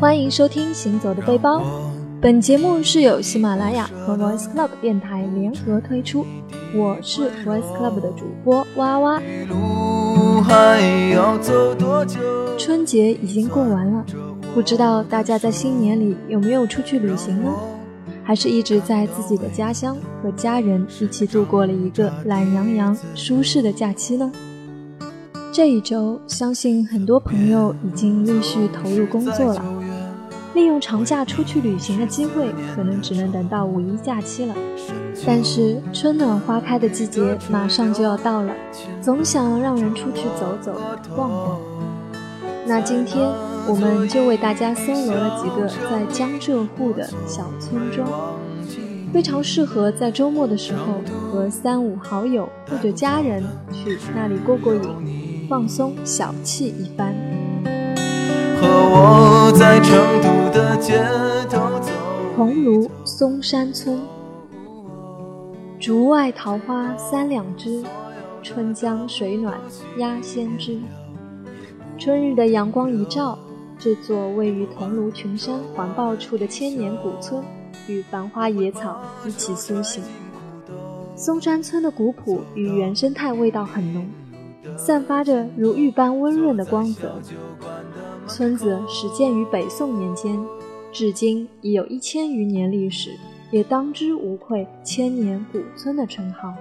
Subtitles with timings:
[0.00, 1.58] 欢迎收听《行走的背包》，
[2.20, 6.24] 本节目是由喜马拉雅和 Voice Club 电台联合推出，
[6.74, 9.22] 我是 Voice Club 的主播哇哇。
[12.58, 14.04] 春节已经过完了，
[14.54, 17.54] 不知道大家在新年里有没有出去旅行呢？
[18.24, 24.30] 还是一直在自己的家乡和家人一起度过了一个懒洋洋、舒适的假期呢？
[25.52, 29.64] 这一周，相信很多朋友已经陆续投入工作了。
[30.54, 34.54] 利用长假出去旅行的机会，可能只能等到五一假期了。
[35.26, 38.54] 但是春暖花开的季节马上就要到了，
[39.02, 40.72] 总想让人出去走走、
[41.16, 41.58] 逛逛。
[42.64, 43.28] 那今天
[43.66, 48.08] 我们就为大家搜罗了几个在江浙沪的小村庄，
[49.12, 50.94] 非常适合在周末的时候
[51.32, 55.19] 和三五好友或者家人去那里过过瘾。
[55.50, 57.12] 放松小憩一番。
[58.60, 61.02] 和我在成都的街
[61.50, 61.90] 头走。
[62.36, 63.98] 桐庐松山村，
[65.80, 67.82] 竹外桃花三两枝，
[68.44, 69.58] 春江水暖
[69.98, 70.78] 鸭先知。
[71.98, 73.36] 春日的阳光一照，
[73.76, 77.42] 这座位于桐庐群山环抱处的千年古村，
[77.88, 80.00] 与繁花野草一起苏醒。
[81.16, 84.06] 松山村的古朴与原生态味道很浓。
[84.76, 87.20] 散发着如玉般温润的光泽。
[88.26, 90.38] 村子始建于北宋年间，
[90.92, 93.10] 至今已有一千余年历史，
[93.50, 96.54] 也当之无愧“千年古村”的称号。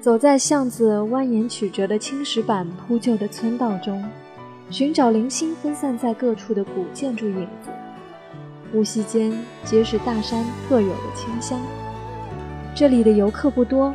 [0.00, 4.04] 走在巷子蜿蜒曲折的青石板铺就的村道中，
[4.70, 7.70] 寻找零星分散在各处的古建筑影子，
[8.72, 9.32] 呼吸间
[9.64, 11.60] 皆是大山特有的清香。
[12.74, 13.94] 这里的游客不多。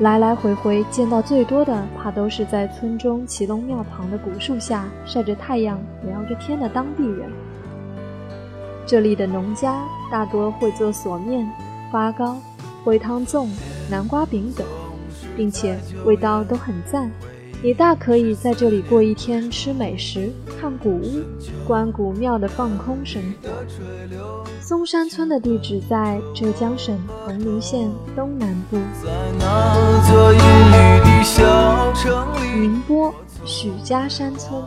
[0.00, 5.76] 来来回回见到最多的，怕都是在村中祁龙庙旁的古树下晒着太阳、
[6.06, 7.28] 聊着天的当地人。
[8.86, 11.50] 这里的农家大多会做锁面、
[11.90, 12.36] 发糕、
[12.84, 13.48] 煨汤粽、
[13.90, 14.64] 南瓜饼等，
[15.36, 17.10] 并且味道都很赞。
[17.60, 20.30] 你大可以在这里过一天，吃美食、
[20.60, 21.24] 看古屋、
[21.66, 23.48] 观古庙的放空生活。
[24.60, 28.76] 松山村的地址在浙江省桐庐县东南部。
[32.54, 33.12] 宁波
[33.44, 34.62] 许家山村。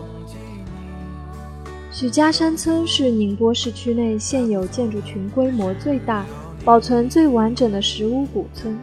[1.93, 6.25] 许家山村是宁波市区内现有建筑群规模最大、
[6.65, 8.77] 保存最完整的石屋古村，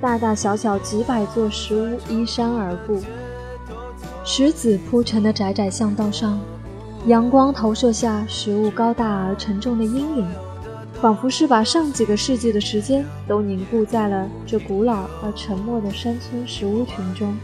[0.00, 3.00] 大大小小几百座石屋依山而布。
[4.24, 6.40] 石子铺成的窄窄巷道上，
[7.06, 10.28] 阳光投射下，食物高大而沉重的阴影，
[11.00, 17.36] 仿佛是把上几个世纪的时间都凝固在了这古老而沉默的山村石屋群中。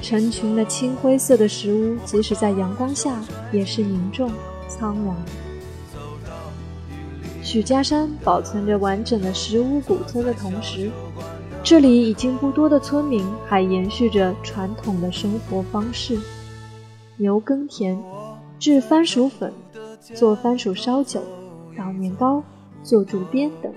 [0.00, 3.20] 成群的青灰色的石屋，即使在阳光下，
[3.52, 4.30] 也是凝重
[4.68, 5.14] 苍凉。
[7.42, 10.90] 许家山保存着完整的石屋古村的同时，
[11.68, 16.18] 这里已经不多的村民还延续着传统的生活方式：
[17.18, 18.02] 牛耕田、
[18.58, 19.52] 制番薯粉、
[20.14, 21.20] 做番薯烧酒、
[21.76, 22.42] 捣年糕、
[22.82, 23.70] 做竹编等。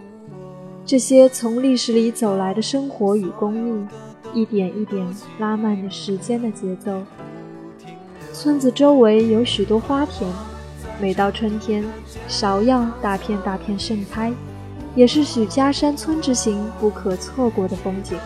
[0.85, 3.84] 这些从历史里走来的生活与工
[4.34, 5.06] 艺，一点一点
[5.38, 7.01] 拉慢着时间的节奏。
[8.31, 10.31] 村子周围有许多花田，
[11.01, 11.84] 每到春天，
[12.30, 14.31] 芍药大片大片盛开。
[14.96, 18.18] 也是许家山村之行不可错过的风景。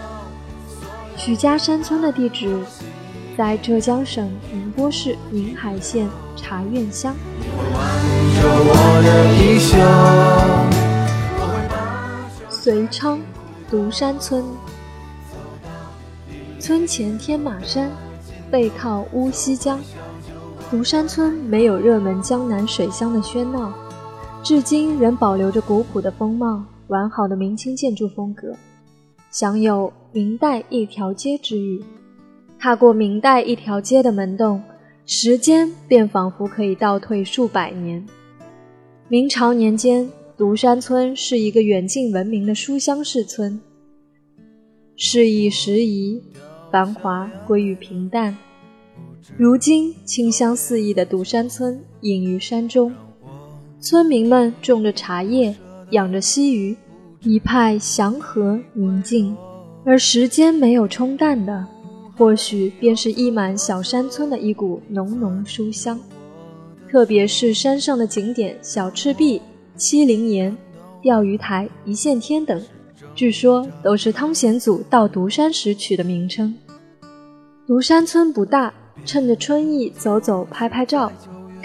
[1.15, 2.59] 许家山村的地址
[3.37, 7.15] 在浙江省宁波市宁海县茶院乡。
[12.49, 13.19] 遂昌
[13.69, 14.43] 独山村，
[16.59, 17.91] 村前天马山，
[18.49, 19.79] 背靠乌溪江。
[20.71, 23.71] 独山村没有热门江南水乡的喧闹。
[24.45, 28.55] 至今仍保留着古朴的风貌，完好的明清建筑风格，
[29.31, 31.83] 享有“明代一条街”之誉。
[32.59, 34.61] 踏过明代一条街的门洞，
[35.07, 38.05] 时间便仿佛可以倒退数百年。
[39.07, 40.07] 明朝年间，
[40.37, 43.59] 独山村是一个远近闻名的书香市村，
[44.95, 46.21] 事已时移，
[46.71, 48.37] 繁华归于平淡。
[49.37, 52.93] 如今，清香四溢的独山村隐于山中。
[53.85, 55.55] 村民们种着茶叶，
[55.91, 56.75] 养着溪鱼，
[57.21, 59.37] 一派祥和宁静。
[59.85, 61.63] 而时间没有冲淡的，
[62.17, 65.99] 或许便是溢满小山村的一股浓浓书香。
[66.89, 69.39] 特别是山上的景点小赤壁、
[69.75, 70.57] 七灵岩、
[71.03, 72.59] 钓鱼台、一线天等，
[73.13, 76.55] 据说都是汤显祖到独山时取的名称。
[77.67, 78.73] 独山村不大，
[79.05, 81.11] 趁着春意走走、拍拍照。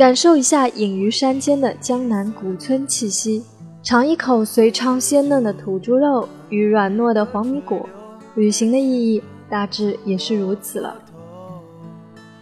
[0.00, 3.44] 感受一下隐于山间的江南古村气息，
[3.82, 7.86] 尝一口隋昌鲜嫩的土猪肉与软糯的黄米果。
[8.34, 10.96] 旅行的意义大致也是如此了。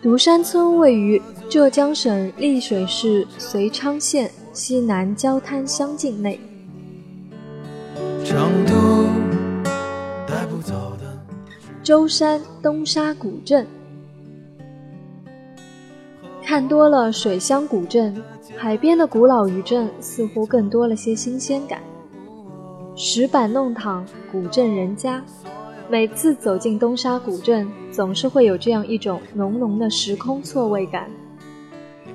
[0.01, 1.21] 独山村位于
[1.51, 6.39] 浙江省丽水市遂昌县西南焦滩乡境内。
[11.83, 13.67] 舟山东沙古镇，
[16.49, 18.17] 看多了水乡古镇，
[18.57, 21.79] 海边的古老渔镇似乎更多了些新鲜感。
[22.97, 24.03] 石板弄堂，
[24.33, 25.23] 古镇人家。
[25.91, 31.11] 每次走进东沙古镇，总是会有这样一种浓浓的时空错位感。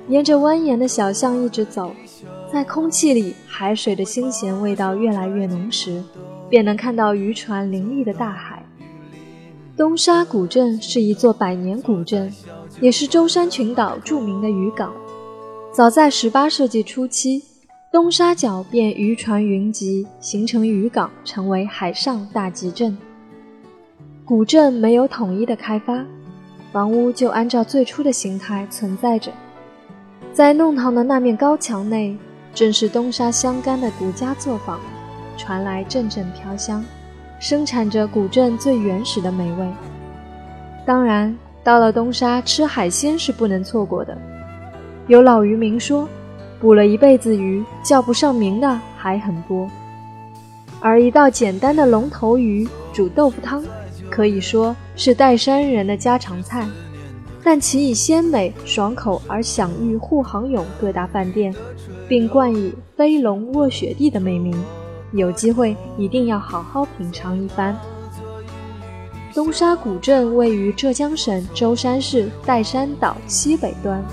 [0.08, 1.92] 沿着蜿蜒的小巷一直走，
[2.52, 6.02] 在空气里，海水的腥咸味道越来越浓时，
[6.48, 8.53] 便能看到渔船林立的大海。
[9.76, 12.32] 东沙古镇是一座百年古镇，
[12.80, 14.92] 也是舟山群岛著名的渔港。
[15.72, 17.42] 早在18世纪初期，
[17.90, 22.96] 东沙角便渔船云集，形成渔港，成为海上大集镇。
[24.24, 26.04] 古镇没有统一的开发，
[26.72, 29.32] 房屋就按照最初的形态存在着。
[30.32, 32.16] 在弄堂的那面高墙内，
[32.54, 34.78] 正是东沙香干的独家作坊，
[35.36, 36.84] 传来阵阵飘香，
[37.44, 39.68] 生产着古镇最原始的美味。
[40.86, 44.16] 当然，到了东沙吃海鲜是不能错过的。
[45.08, 46.08] 有老渔民说，
[46.58, 49.68] 捕了一辈子鱼，叫不上名的还很多。
[50.80, 53.62] 而一道简单的龙头鱼煮豆腐汤。
[54.08, 56.66] 可以说是岱山人的家常菜，
[57.42, 61.54] 但其以鲜美爽口而享誉沪杭甬各大饭店，
[62.08, 64.56] 并冠以“飞龙卧雪地”的美名。
[65.14, 67.76] 有机会一定要好好品尝一番。
[69.32, 74.04] 东沙古镇位于浙江省舟山市岱山岛西北端。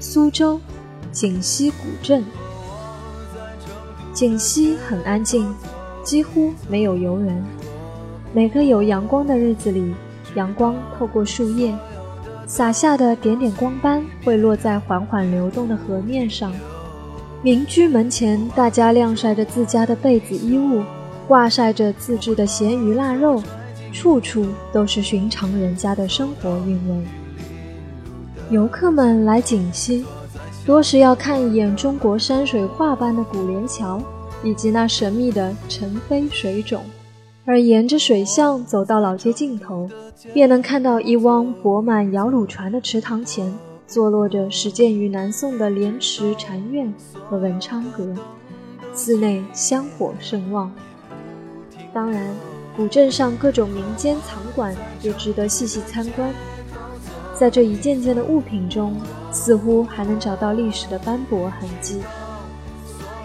[0.00, 0.60] 苏州
[1.12, 2.24] 锦溪古镇。
[4.12, 5.54] 锦溪很安静，
[6.02, 7.44] 几乎没有游人。
[8.32, 9.94] 每个有阳光的日子里，
[10.34, 11.72] 阳光透过树叶
[12.50, 16.52] 洒下的点点光斑，会落在缓缓流动的河面上。
[17.42, 20.82] 民居门前，大家晾晒着自家的被子衣物，
[21.28, 23.40] 挂晒着自制的咸鱼腊肉，
[23.92, 27.04] 处处都是寻常人家的生活韵味。
[28.50, 30.04] 游客们来锦溪。
[30.66, 34.02] 多是要看一眼中国山水画般的古莲桥，
[34.42, 36.82] 以及那神秘的晨飞水种，
[37.50, 39.90] 而沿着水巷走到老街尽头，
[40.32, 43.52] 便能看到一汪泊满摇橹船的池塘前，
[43.88, 46.94] 坐落着始建于南宋的莲池禅院
[47.28, 48.14] 和文昌阁，
[48.92, 50.72] 寺内香火甚旺。
[51.92, 52.24] 当然，
[52.76, 54.72] 古镇上各种民间藏馆
[55.02, 56.32] 也值得细细参观。
[57.34, 58.94] 在这一件件的物品中，
[59.32, 62.00] 似乎还能找到历史的斑驳痕迹。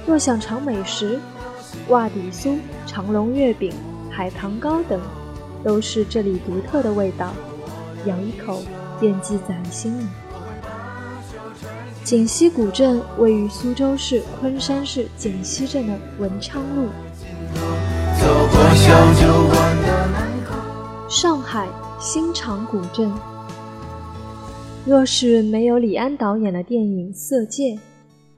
[0.08, 1.20] 若想尝美食，
[1.90, 2.58] 袜底酥、
[2.88, 3.72] 长隆月饼、
[4.16, 4.98] 海棠糕等，
[5.62, 7.34] 都是这里独特的味道，
[8.06, 8.62] 咬一口
[8.98, 10.06] 便记在心里。
[12.02, 16.88] 锦溪古镇位于苏州市昆山市锦溪镇的文昌路。
[21.10, 21.68] 上海
[22.00, 23.12] 新场古镇。
[24.86, 27.74] 若是没有李安导演的电影《色戒》，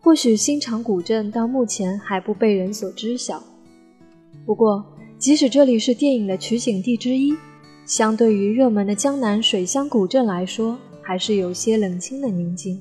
[0.01, 3.43] 或许新场古镇到目前还不被人所知晓。
[4.45, 4.83] 不过，
[5.17, 7.33] 即使这里是电影的取景地之一，
[7.85, 12.79] 相对于热门的江南水乡古镇来说，还是有些冷清的宁静。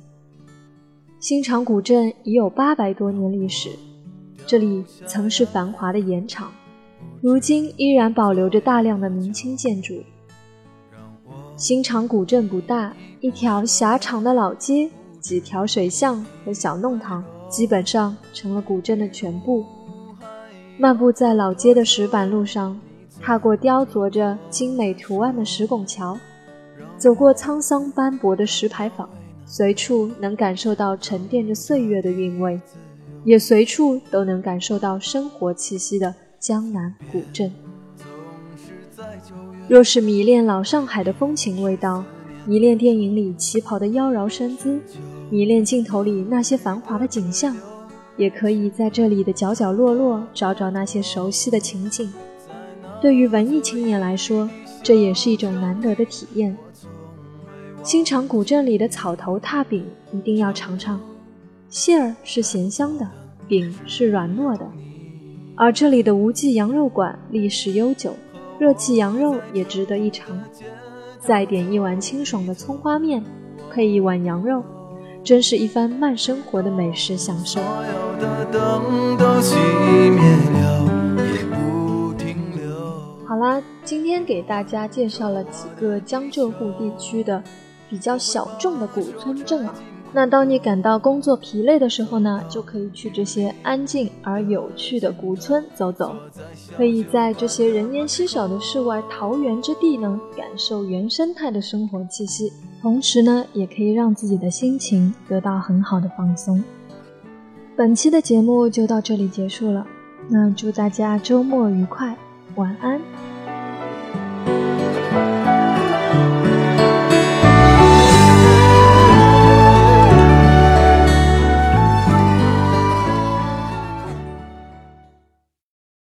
[1.19, 3.71] 新场古镇已有八百多年历史，
[4.47, 6.53] 这里曾是繁华的盐场，
[7.23, 9.95] 如今依然保留着大量的明清建筑。
[11.57, 12.95] 新场古镇不大。
[13.21, 14.89] 一条狭长的老街，
[15.21, 19.65] 几条水巷和小弄堂，基本上成了古镇的全部。
[20.79, 22.79] 漫步在老街的石板路上，
[23.21, 26.19] 踏过雕琢着精美图案的石拱桥，
[26.99, 29.09] 走过沧桑斑驳的石牌坊，
[29.47, 32.61] 随处能感受到沉淀着岁月的韵味，
[33.25, 37.51] 也随处都能感受到生活气息的江南古镇。
[39.67, 42.05] 若是迷恋老上海的风情味道，
[42.45, 44.79] 迷恋电影里旗袍的妖娆身姿，
[45.31, 47.57] 迷恋镜头里那些繁华的景象，
[48.17, 52.13] 也可以在这里的角角落落找找那些熟悉的情景。
[53.01, 54.49] 对于文艺青年来说，
[54.83, 56.57] 这也是一种难得的体验。
[57.83, 61.01] 新场古镇里的草头踏饼一定要尝尝，
[61.69, 63.07] 馅儿是咸香的，
[63.47, 64.67] 饼是软糯的。
[65.55, 68.15] 而这里的无记羊肉馆历史悠久，
[68.59, 70.37] 热气羊肉也值得一尝。
[71.21, 73.23] 再点一碗清爽的葱花面，
[73.73, 74.63] 配一碗羊肉，
[75.27, 77.61] 真是一番慢生活的美食享受。
[83.27, 87.43] 好啦，今天给大家介绍了几个江浙沪地区的
[87.91, 89.75] 比较小众的古村镇啊。
[90.13, 96.15] 那当你感到工作疲累的时候呢，就可以去这些安静而有趣的古村走走，
[96.77, 106.63] 可以在这些人烟稀少的世外桃源之地呢，感受原生态的生活气息，同时呢，也可以让自己的心情得到很好的放松。
[107.77, 109.87] 本期的节目就到这里结束了，
[110.29, 112.17] 那祝大家周末愉快，
[112.55, 113.01] 晚安。